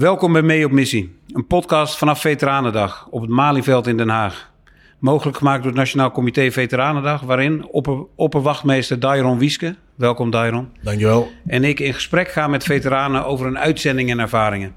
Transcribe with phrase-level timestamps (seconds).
[0.00, 4.50] Welkom bij Mee op Missie, een podcast vanaf Veteranendag op het Malieveld in Den Haag.
[4.98, 11.30] Mogelijk gemaakt door het Nationaal Comité Veteranendag, waarin opper, opperwachtmeester Dairon Wieske, welkom Dairon, Dankjewel.
[11.46, 14.74] en ik in gesprek gaan met veteranen over een uitzending en ervaringen.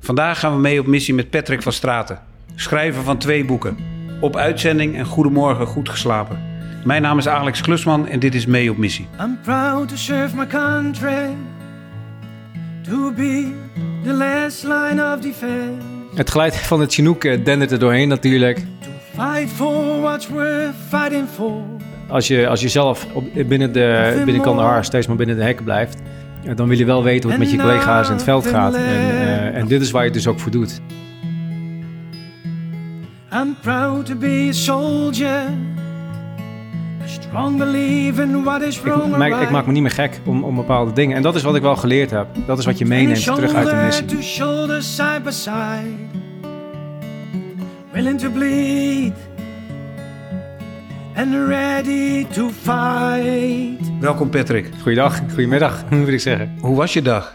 [0.00, 2.22] Vandaag gaan we mee op missie met Patrick van Straten,
[2.54, 3.76] schrijver van twee boeken,
[4.20, 6.52] Op Uitzending en Goedemorgen Goed Geslapen.
[6.84, 9.06] Mijn naam is Alex Klusman en dit is Mee op Missie.
[9.20, 11.36] I'm proud to serve my country,
[12.84, 13.52] to be
[14.04, 15.82] the last line of defense,
[16.14, 18.56] Het geluid van het Chinook eh, dendert er doorheen natuurlijk.
[18.80, 18.90] to
[19.22, 20.18] fight for
[20.88, 21.62] fighting for.
[22.08, 25.64] Als je, als je zelf op, binnen de binnenkant de steeds maar binnen de hekken
[25.64, 25.98] blijft...
[26.54, 28.74] dan wil je wel weten hoe het met je collega's in het veld gaat.
[28.74, 30.80] En, eh, en dit is waar je het dus ook voor doet.
[33.32, 35.42] I'm proud to be a soldier,
[37.06, 40.44] strong believer in what is wrong Ik, maak- ik maak me niet meer gek om,
[40.44, 41.16] om bepaalde dingen.
[41.16, 42.26] En dat is wat ik wel geleerd heb.
[42.46, 44.04] Dat is wat je And meeneemt terug uit de missie.
[44.04, 45.94] to shoulder, side by side,
[47.92, 49.12] willing to bleed
[51.16, 53.90] and ready to fight.
[54.00, 54.70] Welkom Patrick.
[54.82, 56.54] Goeiedag, goedemiddag, moet ik zeggen.
[56.60, 57.34] Hoe was je dag?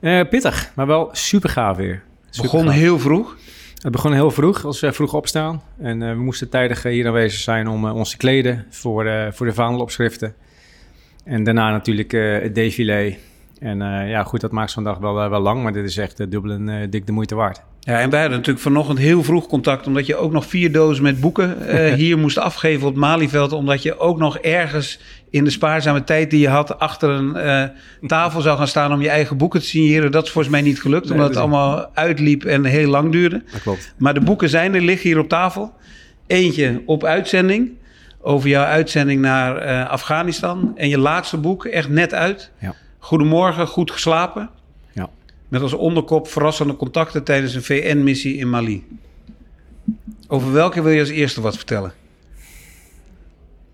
[0.00, 2.02] Eh, pittig, maar wel super gaaf weer.
[2.30, 2.76] Super Begon gaaf.
[2.78, 3.36] heel vroeg.
[3.80, 5.62] Het begon heel vroeg, als we vroeg opstaan.
[5.78, 9.32] En eh, we moesten tijdig eh, hier aanwezig zijn om eh, ons te kleden voor,
[9.32, 10.34] voor de vaandelopschriften.
[11.24, 13.16] En daarna natuurlijk het défilé.
[13.58, 16.50] En ja, goed, dat maakt zo'n dag wel, wel lang, maar dit is echt dubbel
[16.50, 17.62] en dik de moeite waard.
[17.80, 21.02] Ja, en wij hadden natuurlijk vanochtend heel vroeg contact, omdat je ook nog vier dozen
[21.02, 25.00] met boeken eh, hier moest afgeven op het Malieveld, omdat je ook nog ergens
[25.30, 27.64] in de spaarzame tijd die je had achter een eh,
[28.06, 30.10] tafel zou gaan staan om je eigen boeken te signeren.
[30.10, 33.42] Dat is volgens mij niet gelukt, Nee, omdat het allemaal uitliep en heel lang duurde.
[33.52, 33.94] Dat klopt.
[33.96, 35.72] Maar de boeken zijn er, liggen hier op tafel.
[36.26, 37.70] Eentje op uitzending,
[38.20, 40.72] over jouw uitzending naar eh, Afghanistan.
[40.76, 42.50] En je laatste boek, echt net uit.
[42.58, 42.74] Ja.
[42.98, 44.50] Goedemorgen, goed geslapen.
[45.50, 48.86] Met als onderkop verrassende contacten tijdens een VN-missie in Mali.
[50.28, 51.92] Over welke wil je als eerste wat vertellen?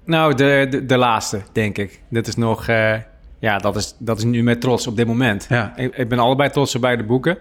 [0.05, 2.01] Nou, de, de, de laatste, denk ik.
[2.09, 2.95] Dit is nog, eh,
[3.39, 5.47] ja, dat is, dat is nu met trots op dit moment.
[5.49, 5.77] Ja.
[5.77, 7.39] Ik, ik ben allebei trots op beide boeken.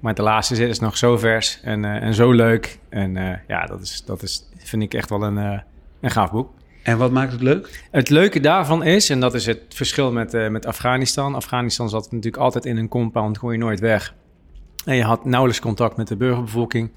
[0.00, 2.78] Maar de laatste is nog zo vers en, eh, en zo leuk.
[2.88, 5.62] En eh, ja, dat, is, dat is, vind ik echt wel een,
[6.00, 6.50] een gaaf boek.
[6.82, 7.82] En wat maakt het leuk?
[7.90, 11.34] Het leuke daarvan is, en dat is het verschil met, eh, met Afghanistan.
[11.34, 14.14] Afghanistan zat natuurlijk altijd in een compound, kon je nooit weg.
[14.84, 16.90] En je had nauwelijks contact met de burgerbevolking.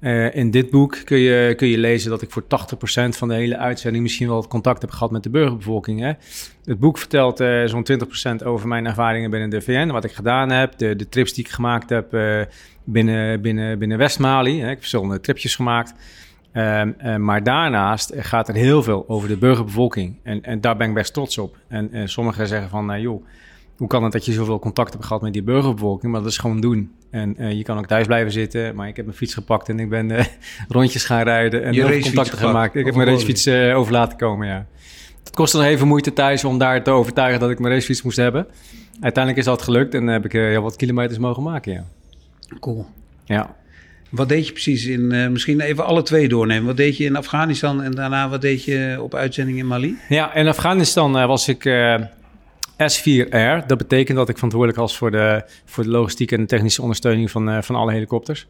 [0.00, 3.34] Eh, in dit boek kun je, kun je lezen dat ik voor 80% van de
[3.34, 6.00] hele uitzending misschien wel contact heb gehad met de burgerbevolking.
[6.00, 6.12] Hè?
[6.64, 10.50] Het boek vertelt eh, zo'n 20% over mijn ervaringen binnen de VN, wat ik gedaan
[10.50, 12.10] heb, de, de trips die ik gemaakt heb
[12.84, 14.60] binnen, binnen, binnen West-Mali.
[14.60, 15.94] Ik heb verschillende tripjes gemaakt.
[16.52, 20.16] Ehm, eh, maar daarnaast gaat er heel veel over de burgerbevolking.
[20.22, 21.56] En, en daar ben ik best trots op.
[21.68, 23.24] En, en sommigen zeggen van, eh, joh,
[23.80, 26.12] hoe kan het dat je zoveel contact hebt gehad met die burgerbevolking?
[26.12, 26.92] Maar dat is gewoon doen.
[27.10, 28.74] En eh, je kan ook thuis blijven zitten.
[28.74, 30.24] Maar ik heb mijn fiets gepakt en ik ben eh,
[30.68, 31.64] rondjes gaan rijden.
[31.64, 32.74] En heel contacten gemaakt.
[32.74, 34.66] Ik heb mijn racefiets eh, over laten komen, ja.
[35.24, 38.16] Het kostte nog even moeite thuis om daar te overtuigen dat ik mijn racefiets moest
[38.16, 38.46] hebben.
[39.00, 41.84] Uiteindelijk is dat gelukt en heb ik eh, heel wat kilometers mogen maken, ja.
[42.60, 42.86] Cool.
[43.24, 43.56] Ja,
[44.10, 46.66] Wat deed je precies in, eh, misschien even alle twee doornemen.
[46.66, 49.98] Wat deed je in Afghanistan en daarna wat deed je op uitzending in Mali?
[50.08, 52.00] Ja, in Afghanistan eh, was ik eh,
[52.76, 53.66] S4R.
[53.66, 57.30] Dat betekent dat ik verantwoordelijk was voor de, voor de logistieke en de technische ondersteuning
[57.30, 58.46] van, van alle helikopters.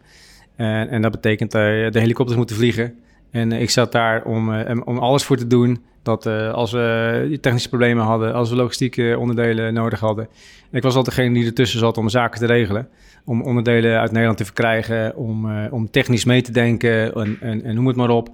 [0.57, 1.61] En, en dat betekent eh
[1.91, 2.95] de helikopters moeten vliegen.
[3.31, 5.83] En eh, ik zat daar om, eh, om alles voor te doen.
[6.03, 10.29] Dat eh, als we technische problemen hadden, als we logistieke onderdelen nodig hadden.
[10.71, 12.89] En ik was altijd degene die ertussen zat om zaken te regelen.
[13.25, 17.75] Om onderdelen uit Nederland te verkrijgen, om, om technisch mee te denken en, en, en
[17.75, 18.29] noem het maar op.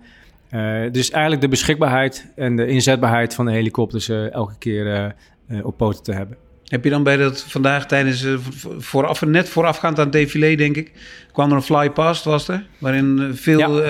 [0.92, 5.14] Dus eigenlijk de beschikbaarheid en de inzetbaarheid van de helikopters elke keer
[5.62, 6.36] op poten te hebben.
[6.64, 8.26] Heb je dan bij dat vandaag tijdens,
[8.78, 10.92] vooraf, net voorafgaand aan het défilé, denk ik,
[11.32, 12.66] kwam er een fly past, was er?
[12.78, 13.82] Waarin veel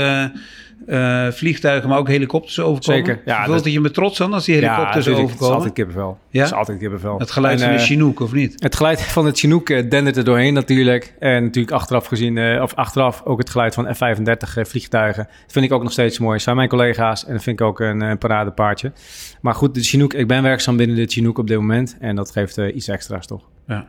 [0.87, 3.05] eh, vliegtuigen, maar ook helikopters overkomen.
[3.05, 5.33] Zeker, ja, Vult dat- het je met trots aan als die helikopters natuurlijk, Het is
[5.35, 5.57] overkomen?
[5.57, 6.19] altijd kippenvel.
[6.31, 6.41] Ja?
[6.43, 7.19] Het is altijd kippenvel.
[7.19, 8.55] Het geluid En, van de eh, Chinook, of niet?
[8.63, 11.15] Het geluid van het Chinook eh, dendert er doorheen natuurlijk.
[11.19, 15.25] En natuurlijk achteraf gezien, eh, of achteraf ook het geluid van F-35 eh, vliegtuigen.
[15.43, 16.39] Dat vind ik ook nog steeds mooi.
[16.39, 18.93] Zijn mijn collega's en dat vind ik ook een eh, paradepaardje.
[19.41, 21.97] Maar goed, de Chinook, ik ben werkzaam binnen de Chinook op dit moment.
[22.01, 23.43] En dat geeft iets extra's toch.
[23.67, 23.89] Ja.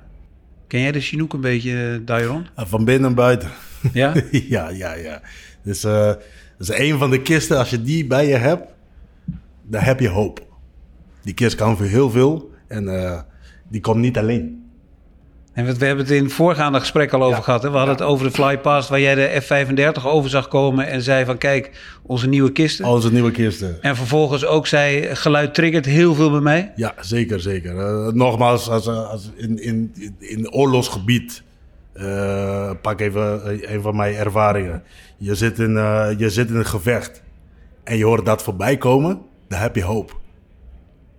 [0.67, 2.47] Ken jij de Chinook een beetje, Dairon?
[2.59, 3.50] Uh, Van binnen en buiten.
[3.94, 4.13] Ja?
[4.31, 5.21] ja, ja, ja.
[5.63, 5.85] Dus
[6.59, 7.57] eh, dat is een van de kisten.
[7.57, 8.68] Als je die bij je hebt,
[9.63, 10.45] dan heb je hoop.
[11.24, 12.51] Die kist kan voor heel veel.
[12.68, 13.19] En eh,
[13.69, 14.65] die komt niet alleen.
[15.54, 17.44] En we we hebben het in het voorgaande gesprek al over Ja.
[17.44, 17.63] gehad.
[17.63, 17.69] Hè?
[17.71, 21.25] We hadden het over de flypast waar jij de F-35 over zag komen en zei
[21.25, 21.71] van kijk,
[22.04, 22.86] onze nieuwe kisten.
[22.86, 23.77] Onze nieuwe kisten.
[23.81, 26.71] En vervolgens ook zei, geluid triggert heel veel bij mij.
[26.75, 27.77] Ja, zeker, zeker.
[27.80, 31.44] Eh, nogmaals, als, als in, in, in oorlogsgebied
[31.97, 34.83] Eh, pak even eh, een van mijn ervaringen.
[35.17, 37.21] Je zit, in, eh, je zit in een gevecht
[37.83, 40.19] en je hoort dat voorbij komen, dan heb je hoop.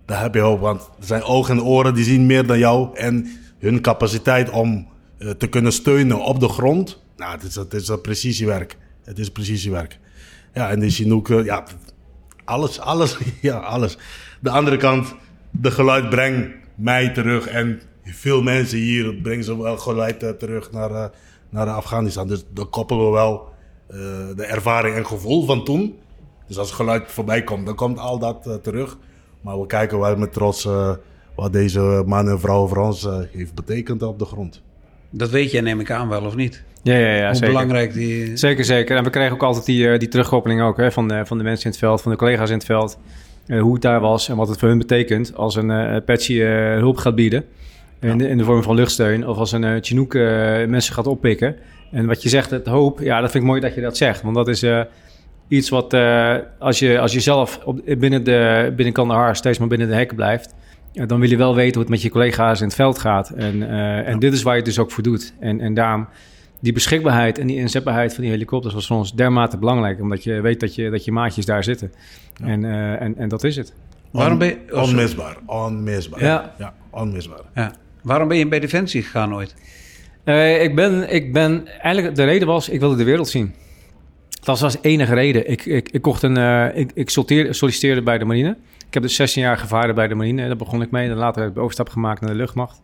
[0.05, 2.97] Dan heb je hoop, want er zijn ogen en oren die zien meer dan jou.
[2.97, 3.27] En
[3.59, 4.87] hun capaciteit om
[5.37, 8.77] te kunnen steunen op de grond, nou, het is, het is een precisiewerk.
[9.03, 9.99] Het is precisiewerk.
[10.53, 11.63] Ja, en die Chinook, ja,
[12.45, 13.97] alles, alles, ja, alles.
[14.39, 15.15] De andere kant,
[15.51, 17.81] de geluid brengt mij terug en
[18.13, 21.05] veel mensen hier brengen ze wel geluid eh, terug naar, eh,
[21.49, 22.27] naar Afghanistan.
[22.27, 23.47] Dus dan koppelen we wel
[23.87, 23.97] eh,
[24.35, 25.95] de ervaring en gevoel van toen.
[26.47, 28.97] Dus als geluid voorbij komt, dan komt al dat terug.
[29.41, 30.93] Maar we kijken wel met trots eh,
[31.35, 34.61] wat deze man en vrouw voor ons heeft betekend op de grond.
[35.09, 36.63] Dat weet jij, neem ik aan wel, of niet?
[36.83, 37.47] Ja, ja, ja Hoe zeker.
[37.47, 38.37] belangrijk die...
[38.37, 38.97] Zeker, zeker.
[38.97, 41.43] En we kregen ook altijd die, eh, die terugkoppeling ook, hè, van, de, van de
[41.43, 42.97] mensen in het veld, van de collega's in het veld.
[43.47, 46.45] eh, hoe het daar was en wat het voor hun betekent als een eh Apache
[46.45, 47.45] eh, hulp gaat bieden.
[47.99, 49.27] In, de, in de vorm van luchtsteun.
[49.27, 50.21] Of als een eh, Chinook eh,
[50.65, 51.55] mensen gaat oppikken.
[51.91, 52.99] En wat je zegt, het hoop.
[52.99, 54.21] Ja, dat vind ik mooi dat je dat zegt.
[54.21, 54.81] Want dat is eh,
[55.49, 59.67] iets wat eh, als, je, als je zelf op, binnen, de, binnen Kandahar steeds maar
[59.67, 60.53] binnen de hekken blijft.
[60.93, 63.29] dan wil je wel weten hoe het met je collega's in het veld gaat.
[63.29, 65.33] En, eh, en dit is waar je het dus ook voor doet.
[65.39, 66.07] En, en daarom
[66.59, 70.01] die beschikbaarheid en die inzetbaarheid van die helikopters was voor ons dermate belangrijk.
[70.01, 71.91] Omdat je weet dat je, dat je maatjes daar zitten.
[72.43, 73.73] En, eh, en, en dat is het.
[74.11, 74.81] Waarom ben je...
[74.81, 76.23] onmisbaar, onmisbaar.
[76.23, 76.53] Ja.
[76.57, 77.41] ja onmisbaar.
[77.55, 77.73] Ja.
[78.01, 79.55] Waarom ben je bij Defensie gegaan ooit?
[80.23, 83.53] Eh, ik, ben, ik ben eigenlijk, de reden was, ik wilde de wereld zien.
[84.43, 85.49] Dat was de enige reden.
[85.49, 88.57] Ik, ik, ik, kocht een, eh, ik, ik solliciteerde bij de marine.
[88.87, 90.47] Ik heb dus 16 jaar gevaren bij de marine.
[90.47, 91.09] Daar begon ik mee.
[91.09, 92.81] En later heb ik de overstap gemaakt naar de luchtmacht.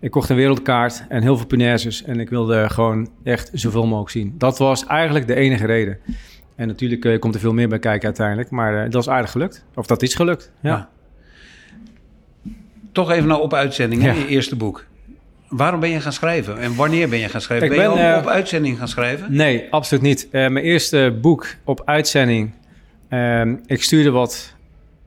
[0.00, 2.04] Ik kocht een wereldkaart en heel veel punaises.
[2.04, 4.34] En ik wilde gewoon echt zoveel mogelijk zien.
[4.38, 5.98] Dat was eigenlijk de enige reden.
[6.56, 8.50] En natuurlijk eh, komt er veel meer bij kijken uiteindelijk.
[8.50, 9.64] Maar dat is aardig gelukt.
[9.74, 10.70] Of dat is gelukt, ja.
[10.70, 10.88] Ja.
[12.92, 14.12] Toch even nou op uitzending, Ja.
[14.12, 14.84] je eerste boek.
[15.48, 16.58] Waarom ben je gaan schrijven?
[16.58, 17.66] En wanneer ben je gaan schrijven?
[17.70, 19.26] Ik ben, ben, je al eh, op uitzending gaan schrijven?
[19.36, 20.28] Nee, absoluut niet.
[20.30, 22.50] Eh, mijn eerste boek op uitzending.
[23.08, 24.54] ehm, ik stuurde wat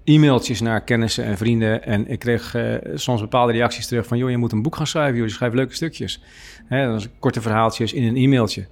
[0.04, 1.84] e-mailtjes naar kennissen en vrienden.
[1.84, 2.64] En ik kreeg eh,
[2.96, 4.18] soms bepaalde reacties terug van...
[4.18, 6.24] joh, je moet een boek gaan schrijven, joh, je schrijft leuke stukjes.
[6.66, 8.66] Hè, dat was korte verhaaltjes in een e-mailtje.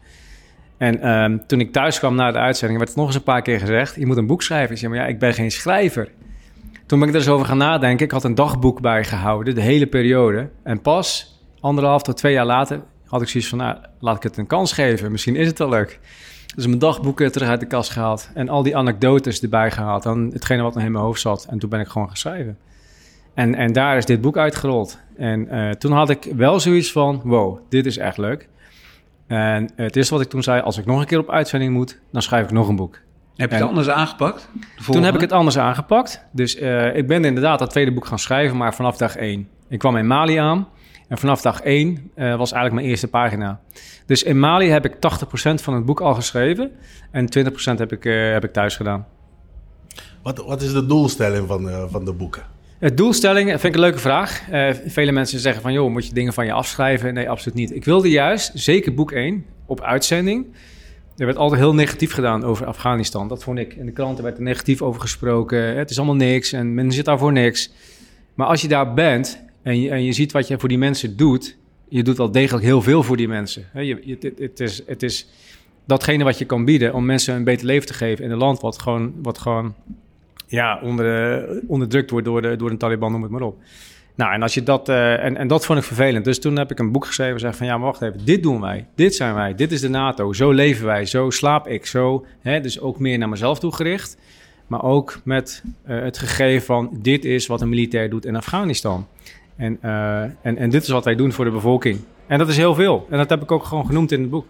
[0.78, 2.80] En ehm, toen ik thuis kwam na de uitzending...
[2.80, 3.96] werd het nog eens een paar keer gezegd...
[3.96, 4.72] je moet een boek schrijven.
[4.72, 6.10] Ik zei, maar ja, ik ben geen schrijver.
[6.92, 8.06] Toen ben ik er eens over gaan nadenken.
[8.06, 10.50] Ik had een dagboek bijgehouden, de hele periode.
[10.64, 13.58] En pas anderhalf tot twee jaar later had ik zoiets van...
[13.58, 15.12] Nou, laat ik het een kans geven.
[15.12, 16.00] Misschien is het wel leuk.
[16.56, 18.30] Dus mijn dagboeken terug uit de kast gehaald.
[18.34, 20.04] En al die anekdotes erbij gehaald.
[20.04, 21.48] Dan hetgene wat nog in mijn hoofd zat.
[21.50, 22.58] En toen ben ik gewoon gaan schrijven.
[23.34, 25.00] En, en daar is dit boek uitgerold.
[25.18, 27.22] En eh, toen had ik wel zoiets van...
[27.24, 28.50] Wow, dit is echt leuk.
[29.28, 30.62] En het eerste wat ik toen zei...
[30.62, 32.00] Als ik nog een keer op uitzending moet...
[32.12, 33.00] dan schrijf ik nog een boek.
[33.36, 34.50] Heb je het anders aangepakt?
[34.92, 36.26] Toen heb ik het anders aangepakt.
[36.32, 39.48] Dus eh, ik ben inderdaad dat tweede boek gaan schrijven, maar vanaf dag één.
[39.70, 40.68] Ik kwam in Mali aan
[41.08, 43.60] en vanaf dag één eh, was eigenlijk mijn eerste pagina.
[44.06, 44.98] Dus in Mali heb ik 80%
[45.54, 46.72] van het boek al geschreven
[47.12, 49.08] en 20% heb ik, eh, heb ik thuis gedaan.
[50.22, 52.44] Wat, wat is de doelstelling van, eh, van de boeken?
[52.80, 54.50] Het doelstelling vind ik een leuke vraag.
[54.50, 57.14] Eh, vele mensen zeggen van, joh, moet je dingen van je afschrijven?
[57.14, 57.76] Nee, absoluut niet.
[57.76, 60.46] Ik wilde juist, zeker boek 1, op uitzending.
[61.18, 63.28] Er werd altijd heel negatief gedaan over Afghanistan.
[63.28, 63.74] Dat vond ik.
[63.74, 65.78] In de kranten werd er negatief over gesproken.
[65.78, 67.72] Het is allemaal niks en men zit daar voor niks.
[68.34, 71.18] Maar als je daar bent en je, en je ziet wat je voor die mensen
[71.18, 71.58] doet...
[71.90, 73.66] je doet wel degelijk heel veel voor die mensen.
[73.74, 75.30] Je, het is, het is
[75.86, 78.26] datgene wat je kan bieden om mensen een beter leven te geven...
[78.26, 79.76] in een land wat gewoon, wat gewoon
[80.48, 83.58] ja, onder, eh, onderdrukt wordt door de, door de Taliban, noem het maar op.
[84.16, 86.26] Nou, en, als je dat, eh, en, en dat vond ik vervelend.
[86.26, 87.66] Dus toen heb ik een boek geschreven en zei van...
[87.66, 88.86] ja, maar wacht even, dit doen wij.
[88.96, 89.56] Dit zijn wij.
[89.56, 90.34] Dit is de NATO.
[90.34, 91.06] Zo leven wij.
[91.06, 91.86] Zo slaap ik.
[91.86, 94.18] Zo, hè, dus ook meer naar mezelf toegericht.
[94.68, 96.90] Maar ook met eh, het gegeven van...
[96.94, 99.08] dit is wat een militair doet in Afghanistan.
[99.56, 102.00] En, eh, en, en dit is wat wij doen voor de bevolking.
[102.28, 103.08] En dat is heel veel.
[103.10, 104.46] En dat heb ik ook gewoon genoemd in het boek.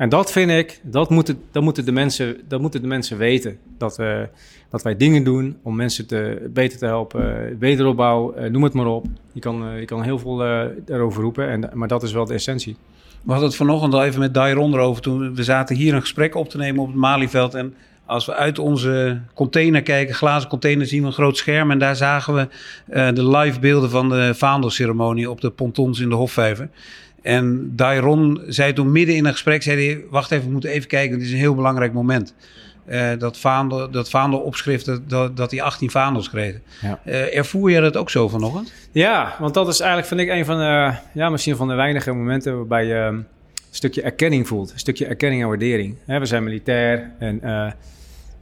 [0.00, 3.58] En dat vind ik, dat moeten, dat moeten, de, mensen, dat moeten de mensen weten.
[3.78, 4.20] Dat, eh,
[4.70, 7.58] dat wij dingen doen om mensen te, beter te helpen.
[7.58, 9.06] Wederopbouw, eh, noem het maar op.
[9.32, 10.44] Je kan, eh, je kan heel veel
[10.86, 12.76] erover roepen, en, maar dat is wel de essentie.
[13.22, 15.02] We hadden het vanochtend al even met Dairon erover.
[15.02, 17.54] Toen we zaten hier een gesprek op te nemen op het Malieveld.
[17.54, 17.74] En
[18.06, 21.70] als we uit onze container kijken, glazen container, zien we een groot scherm.
[21.70, 22.48] En daar zagen we
[23.12, 26.68] de live beelden van de vaandelceremonie op de pontons in de Hofvijver.
[27.22, 30.88] En Dairon zei toen midden in een gesprek, zei hij, wacht even, we moeten even
[30.88, 31.16] kijken.
[31.16, 32.34] Het is een heel belangrijk moment.
[32.84, 36.62] Eh, dat, vaandel, dat vaandelopschrift, dat- dat, dat die 18 vaandels kregen.
[36.80, 37.00] Ja.
[37.04, 38.72] Eh, ervoer je dat ook zo vanochtend?
[38.92, 42.12] Ja, want dat is eigenlijk, vind ik, een van de, ja, misschien van de weinige
[42.12, 43.26] momenten waarbij je een
[43.70, 44.72] stukje erkenning voelt.
[44.72, 45.96] Een stukje erkenning en waardering.
[46.06, 47.70] Hè, we zijn militair en eh,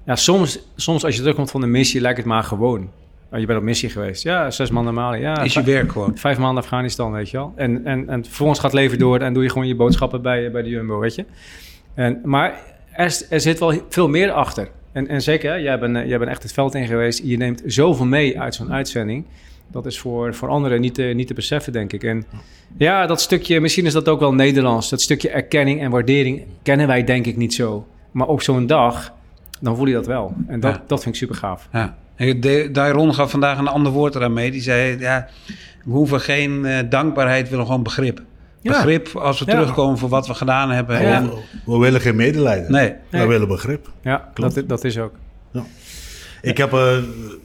[0.07, 2.91] ja, soms, soms als je terugkomt van de missie lijkt het maar gewoon.
[3.33, 4.23] Oh, je bent op missie geweest.
[4.23, 5.21] Ja, zes maanden Mali.
[5.21, 6.19] Ja, Is je werk gewoon.
[6.19, 7.53] Vijf maanden Afghanistan, weet je wel.
[7.57, 10.51] En, en, en vervolgens gaat het leven door en doe je gewoon je boodschappen bij,
[10.51, 11.25] bij de Jumbo, weet je.
[11.95, 12.61] En, maar
[12.93, 14.69] er, er zit wel veel meer achter.
[14.93, 17.21] En, en zeker, hè, jij, bent, eh, jij bent echt het veld in geweest.
[17.25, 19.25] Je neemt zoveel mee uit zo'n uitzending.
[19.71, 22.03] Dat is voor, voor anderen niet te, niet te beseffen, denk ik.
[22.05, 22.25] En
[22.77, 24.89] ja, dat stukje, misschien is dat ook wel Nederlands.
[24.91, 27.87] Dat stukje erkenning en waardering kennen wij denk ik niet zo.
[28.11, 29.13] Maar op zo'n dag,
[29.61, 30.35] dan voel je dat wel.
[30.47, 30.83] En dat, Ja.
[30.87, 31.69] dat vind ik super gaaf.
[31.73, 31.97] Ja.
[32.73, 34.51] Dairon gaf vandaag een ander woord eraan mee.
[34.51, 35.29] Die zei, ja,
[35.85, 38.23] we hoeven geen eh, dankbaarheid, we willen gewoon begrip.
[38.63, 38.73] Ja.
[38.73, 39.53] Begrip als we Ja.
[39.53, 41.03] terugkomen voor wat we gedaan hebben.
[41.03, 41.15] Ja.
[41.15, 42.73] En, We, we willen geen medelijden.
[42.73, 43.91] nee, We willen begrip.
[44.03, 44.55] Ja, Klopt.
[44.55, 45.13] dat, dat is ook.
[46.43, 46.97] Ik heb, eh,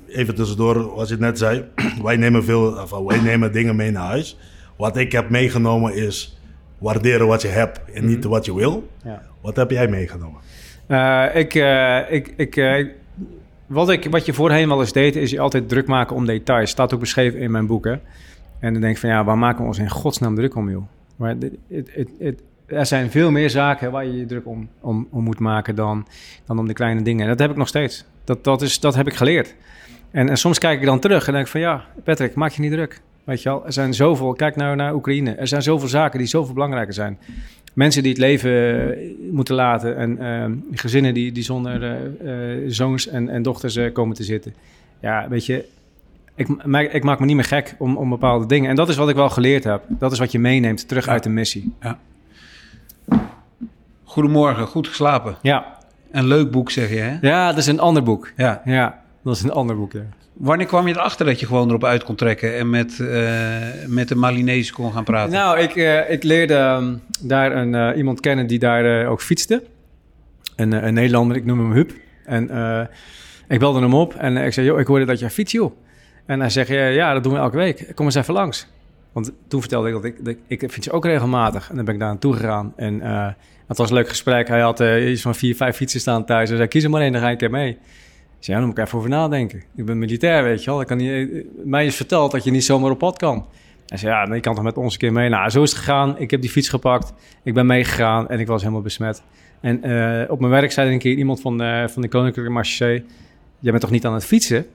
[0.07, 1.63] even tussendoor, wat je net zei,
[2.03, 4.37] wij nemen, veel, of, wij nemen dingen mee naar huis.
[4.77, 6.37] Wat ik heb meegenomen is
[6.77, 8.89] waarderen wat je hebt en niet wat je wil.
[9.03, 9.21] Ja.
[9.41, 10.41] Wat heb jij meegenomen?
[10.87, 12.91] Eh, ik, eh, ik, ik, eh, ik-
[13.67, 16.69] wat, ik, wat je voorheen wel eens deed, is je altijd druk maken om details.
[16.69, 17.85] Staat ook beschreven in mijn boek.
[17.85, 17.95] Hè?
[18.59, 20.83] En dan denk ik van ja, waar maken we ons in godsnaam druk om, joh?
[21.15, 21.35] Maar
[21.69, 25.39] het- het- er zijn veel meer zaken waar je je druk om, om, om moet
[25.39, 26.07] maken dan,
[26.45, 27.21] dan om de kleine dingen.
[27.23, 28.05] En dat heb ik nog steeds.
[28.23, 29.55] Dat, dat, is, dat heb ik geleerd.
[30.11, 32.71] En, en soms kijk ik dan terug en denk van ja, Patrick, maak je niet
[32.71, 33.01] druk.
[33.23, 35.31] Weet je wel, er zijn zoveel, kijk nou naar Oekraïne.
[35.31, 37.17] Er zijn zoveel zaken die zoveel belangrijker zijn.
[37.73, 38.51] Mensen die het leven
[38.91, 38.97] eh,
[39.31, 44.15] moeten laten en eh, gezinnen die, die zonder eh, eh, zoons en, en dochters komen
[44.15, 44.53] te zitten.
[44.99, 45.65] Ja, weet je,
[46.35, 46.47] ik,
[46.91, 48.69] ik maak me niet meer gek om, om bepaalde dingen.
[48.69, 49.83] En dat is wat ik wel geleerd heb.
[49.87, 51.73] Dat is wat je meeneemt terug uit de missie.
[54.03, 55.37] goedemorgen, goed geslapen.
[55.41, 55.77] Ja,
[56.11, 57.17] Een leuk boek zeg je, hè?
[57.21, 58.31] ja dat is een ander boek.
[58.37, 58.61] Ja.
[58.65, 60.05] Ja, dat is een ander boek, ja.
[60.33, 64.07] Wanneer kwam je erachter dat je gewoon erop uit kon trekken en met, eh, met
[64.07, 65.33] de Malinese kon gaan praten?
[65.33, 69.63] Nou, ik, eh, ik leerde ehm, daar een, eh, iemand kennen die daar ook fietste.
[70.55, 71.91] Een, een Nederlander, ik noem hem Huub.
[72.25, 72.43] En
[73.47, 75.75] ik belde hem op en ik zei, joh, ik hoorde dat jij fietst, joh.
[76.25, 77.91] En hij zegt, ja, dat doen we elke week.
[77.95, 78.67] Kom eens even langs.
[79.11, 81.69] Want toen vertelde ik dat ik, ik, fiets ook regelmatig.
[81.69, 82.73] En dan ben ik daar naartoe gegaan.
[82.75, 83.01] En
[83.67, 84.47] het was een leuk gesprek.
[84.47, 86.47] Hij had iets van vier, vijf fietsen staan thuis.
[86.47, 87.77] Hij zei, kies er maar één, dan ga ik er mee.
[88.43, 89.63] Zei, ja, daar moet ik even over nadenken.
[89.75, 90.85] Ik ben militair, weet je wel.
[90.85, 93.45] Kan niet, eh, mij is verteld dat je niet zomaar op pad kan.
[93.87, 95.29] Hij zei, ja, je kan toch met ons een keer mee?
[95.29, 96.17] Nou, zo is het gegaan.
[96.17, 97.13] Ik heb die fiets gepakt.
[97.43, 99.23] Ik ben meegegaan en ik was helemaal besmet.
[99.61, 103.03] En eh, op mijn werk zei een keer iemand van, eh, van de Koninklijke Marché...
[103.59, 104.65] Jij bent toch niet aan het fietsen?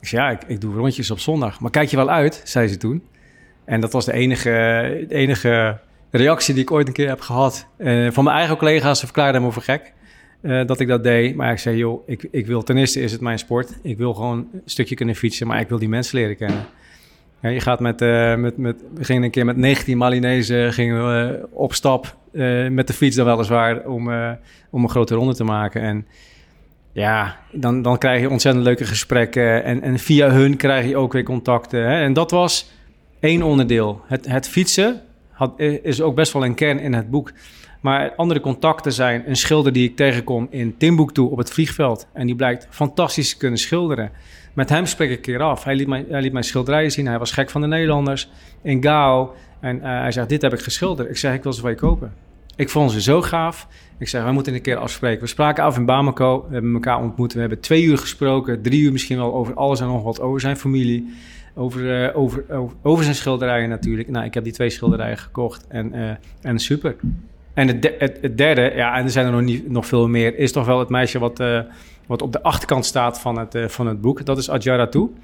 [0.00, 1.60] Ik ja, ik, ik doe rondjes op zondag.
[1.60, 3.02] Maar kijk je wel uit, zei ze toen.
[3.64, 4.50] En dat was de enige,
[5.08, 5.78] de enige
[6.10, 7.66] reactie die ik ooit een keer heb gehad.
[7.76, 9.92] Eh, van mijn eigen collega's, ze verklaarden me voor gek
[10.40, 11.34] eh, dat ik dat deed.
[11.34, 13.78] Maar ik zei, joh, ik, ik wil ten eerste is het mijn sport.
[13.82, 16.66] Ik wil gewoon een stukje kunnen fietsen, maar ik wil die mensen leren kennen.
[17.40, 21.36] Je gaat met, eh, met, met, we gingen een keer met 19 Malinezen gingen we,
[21.36, 22.16] eh, op stap
[22.70, 24.10] met de fiets dan weliswaar om,
[24.70, 25.82] om een grote ronde te maken.
[25.82, 26.06] En
[26.92, 31.12] ja, dan, dan krijg je ontzettend leuke gesprekken en, en via hun krijg je ook
[31.12, 31.80] weer contacten.
[31.80, 32.02] Hè?
[32.02, 32.70] En dat was
[33.20, 34.00] één onderdeel.
[34.06, 37.32] Het, het fietsen had, is ook best wel een kern in het boek.
[37.86, 42.06] Maar andere contacten zijn een schilder die ik tegenkom in Timbuktu op het vliegveld.
[42.12, 44.10] En die blijkt fantastisch te kunnen schilderen.
[44.54, 45.64] Met hem spreek ik een keer af.
[45.64, 47.06] Hij liet, mij, hij liet mij schilderijen zien.
[47.06, 48.28] Hij was gek van de Nederlanders.
[48.62, 49.34] In Gao.
[49.60, 51.08] En eh, hij zegt, dit heb ik geschilderd.
[51.08, 52.12] Ik zeg, ik wil ze van je kopen.
[52.56, 53.68] Ik vond ze zo gaaf.
[53.98, 55.20] Ik zeg, wij moeten een keer afspreken.
[55.20, 56.44] We spraken af in Bamako.
[56.48, 57.32] We hebben elkaar ontmoet.
[57.32, 58.62] We hebben twee uur gesproken.
[58.62, 60.20] Drie uur misschien wel over alles en nog wat.
[60.20, 61.14] Over zijn familie.
[61.54, 62.44] Over, eh, over,
[62.82, 64.08] over zijn schilderijen natuurlijk.
[64.08, 65.66] Nou, ik heb die twee schilderijen gekocht.
[65.68, 66.10] En, eh,
[66.42, 66.96] en super.
[67.56, 70.52] En het, het, derde, ja, en er zijn er nog, niet, nog veel meer, is
[70.52, 71.60] toch wel het meisje wat, eh,
[72.06, 74.24] wat op de achterkant staat van het, eh, van het boek.
[74.24, 75.14] Dat is Adjaratou.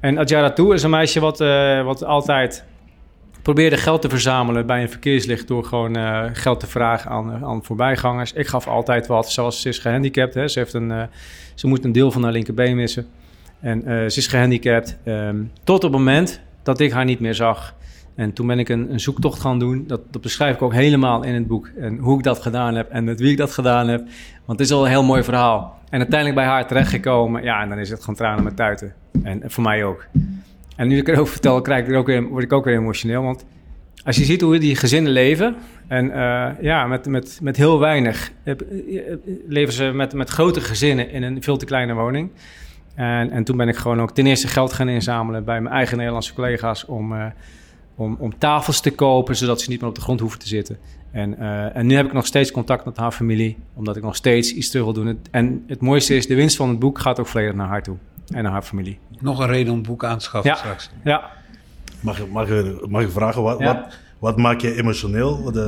[0.00, 2.64] En Adjaratou is een meisje wat, eh, wat altijd
[3.42, 5.96] probeerde geld te verzamelen bij een verkeerslicht door gewoon
[6.34, 8.32] geld te vragen aan, aan voorbijgangers.
[8.32, 10.34] Ik gaf altijd wat, zoals ze is gehandicapt.
[10.34, 10.48] Hè.
[10.48, 11.08] Ze, heeft een,
[11.54, 13.06] ze moet een deel van haar linkerbeen missen.
[13.60, 14.98] En ze is gehandicapt.
[15.04, 17.74] ehm, tot op het moment dat ik haar niet meer zag.
[18.14, 19.84] En toen ben ik een, een zoektocht gaan doen.
[19.86, 21.70] Dat, dat beschrijf ik ook helemaal in het boek.
[21.78, 24.00] En hoe ik dat gedaan heb en met wie ik dat gedaan heb.
[24.44, 25.80] Want het is al een heel mooi verhaal.
[25.90, 27.42] En uiteindelijk bij haar terechtgekomen.
[27.42, 28.92] Ja, en dan is het gewoon tranen met tuiten.
[29.22, 30.06] En, voor mij ook.
[30.76, 33.22] En nu ik erover vertel, krijg ik er ook weer, word ik ook weer emotioneel.
[33.22, 33.44] Want
[34.04, 35.54] als je ziet hoe die gezinnen leven...
[35.88, 38.32] en eh, ja, met, met, met heel weinig...
[38.42, 39.16] eh, eh,
[39.48, 42.30] leven ze met, met grote gezinnen in een veel te kleine woning...
[42.94, 45.96] En, en toen ben ik gewoon ook ten eerste geld gaan inzamelen bij mijn eigen
[45.96, 47.14] Nederlandse collega's om,
[47.96, 50.78] om, om tafels te kopen, zodat ze niet meer op de grond hoeven te zitten.
[51.10, 54.16] En, eh, en nu heb ik nog steeds contact met haar familie, omdat ik nog
[54.16, 55.18] steeds iets terug wil doen.
[55.30, 57.96] En het mooiste is, de winst van het boek gaat ook volledig naar haar toe
[58.34, 58.98] en naar haar familie.
[59.20, 60.56] Nog een reden om het boek aan te schaffen Ja.
[60.56, 60.90] straks.
[61.04, 61.30] Ja,
[62.00, 63.64] Mag, ik- mag, ik- mag ik vragen, wat, Ja.
[63.74, 65.52] wat, wat maakt je emotioneel?
[65.52, 65.60] De,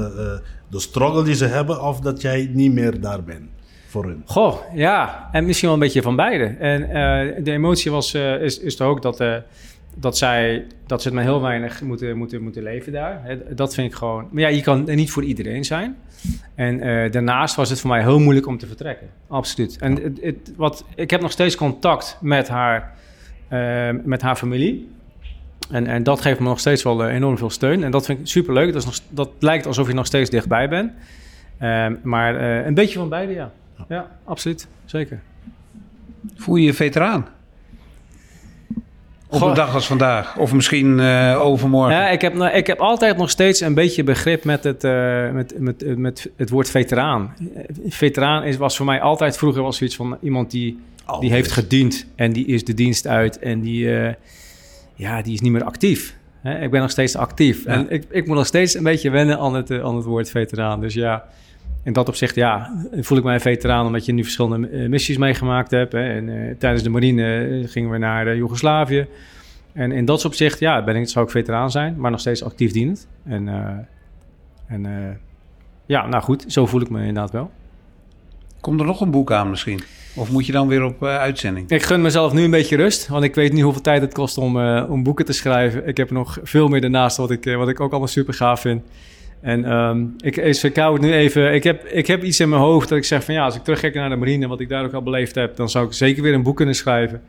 [0.42, 3.52] eh, de struggle die ze hebben of dat jij niet meer daar bent?
[3.88, 4.22] voor hun?
[4.26, 5.28] Goh, ja.
[5.32, 6.44] En misschien wel een beetje van beide.
[6.44, 9.36] En uh, de emotie was, uh, is, is toch ook dat, uh,
[9.94, 13.38] dat, zij, dat ze het maar heel weinig moeten, moeten, moeten leven daar.
[13.50, 14.28] Dat vind ik gewoon...
[14.30, 15.96] Maar ja, je kan er niet voor iedereen zijn.
[16.54, 16.78] En
[17.10, 19.06] daarnaast was het voor mij heel moeilijk om te vertrekken.
[19.28, 19.78] Absoluut.
[19.78, 22.94] En het, het, wat, ik heb nog steeds contact met haar,
[24.04, 24.90] met haar familie.
[25.70, 27.84] En, en dat geeft me nog steeds wel enorm veel steun.
[27.84, 28.72] En dat vind ik superleuk.
[28.72, 30.92] Dat, is nog, dat lijkt alsof je nog steeds dichtbij bent.
[31.62, 33.52] Um, maar uh, een beetje van beide, ja.
[33.88, 34.66] Ja, absoluut.
[34.84, 35.20] Zeker.
[36.34, 37.26] Voel je je veteraan?
[39.34, 40.36] Op een dag als vandaag.
[40.36, 41.94] Of misschien uh, overmorgen.
[41.94, 45.54] Ja, ik heb, ik heb altijd nog steeds een beetje begrip met het, uh, met,
[45.58, 47.34] met, met het woord veteraan.
[47.88, 50.78] Veteraan is, was voor mij altijd vroeger was zoiets van iemand die,
[51.20, 52.06] die heeft gediend.
[52.14, 53.38] En die is de dienst uit.
[53.38, 54.08] En die, uh,
[54.94, 56.16] ja, die is niet meer actief.
[56.40, 56.60] Hè?
[56.60, 57.64] Ik ben nog steeds actief.
[57.64, 57.70] Ja.
[57.70, 60.80] En ik, ik moet nog steeds een beetje wennen aan het, aan het woord veteraan.
[60.80, 61.24] Dus ja,
[61.84, 65.16] in dat opzicht, ja, voel ik mij een veteraan omdat je nu verschillende uh, missies
[65.16, 65.92] meegemaakt hebt.
[65.92, 66.14] Hè.
[66.14, 69.06] En uh, tijdens de marine uh, gingen we naar Joegoslavië.
[69.72, 72.72] En in dat opzicht, ja, ben ik, zou ik veteraan zijn, maar nog steeds actief
[72.72, 73.08] dienend.
[73.24, 73.48] En,
[74.66, 74.86] en
[75.86, 77.50] ja, nou goed, zo voel ik me inderdaad wel.
[78.60, 79.80] Komt er nog een boek aan misschien?
[80.14, 81.70] Of moet je dan weer op uitzending?
[81.70, 84.38] Ik gun mezelf nu een beetje rust, want ik weet niet hoeveel tijd het kost
[84.38, 85.86] om, om boeken te schrijven.
[85.86, 88.82] Ik heb nog veel meer daarnaast wat ik, wat ik ook allemaal super gaaf vind.
[89.44, 91.54] En um, ik, ik het nu even.
[91.54, 93.62] Ik heb, ik heb iets in mijn hoofd dat ik zeg van ja, als ik
[93.62, 96.22] terugkijk naar de marine, wat ik daar ook al beleefd heb, dan zou ik zeker
[96.22, 97.22] weer een boek kunnen schrijven.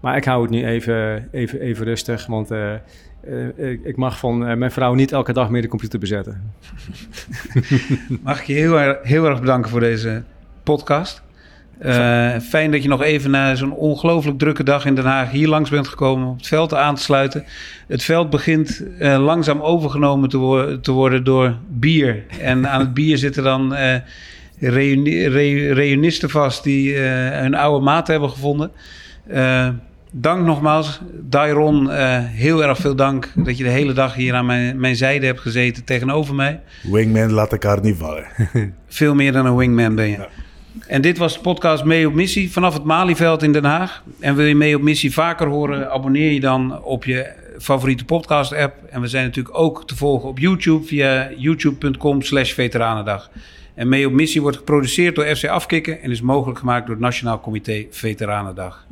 [0.00, 2.72] Maar ik hou het nu even, even, even rustig, want uh,
[3.28, 6.52] uh, ik mag van uh, mijn vrouw niet elke dag meer de computer bezetten.
[8.22, 10.22] mag ik je heel, heel erg bedanken voor deze
[10.62, 11.22] podcast.
[11.86, 15.48] Uh, fijn dat je nog even na zo'n ongelooflijk drukke dag in Den Haag hier
[15.48, 17.44] langs bent gekomen om het veld aan te sluiten.
[17.88, 22.24] Het veld begint uh, langzaam overgenomen te, wo te, worden door bier.
[22.40, 23.94] En aan het bier zitten dan uh,
[24.58, 28.70] reuni re reunisten vast die hun oude maat hebben gevonden.
[30.10, 31.00] dank nogmaals.
[31.20, 31.90] Dairon,
[32.24, 35.40] heel erg veel dank dat je de hele dag hier aan mijn, mijn zijde hebt
[35.40, 36.60] gezeten tegenover mij.
[36.82, 38.24] Wingman laat elkaar niet vallen.
[38.88, 40.16] veel meer dan een wingman ben je.
[40.16, 40.28] Ja.
[40.86, 44.02] En dit was de podcast Mee op Missie vanaf het Malieveld in Den Haag.
[44.20, 48.52] En wil je Mee op Missie vaker horen, abonneer je dan op je favoriete podcast
[48.52, 48.84] app.
[48.90, 53.30] En we zijn natuurlijk ook te volgen op YouTube via youtube.com slash veteranendag.
[53.74, 57.04] En Mee op Missie wordt geproduceerd door FC Afkikken en is mogelijk gemaakt door het
[57.04, 58.86] Nationaal Comité Veteranendag.